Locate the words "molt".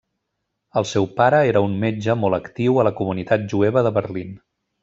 2.23-2.39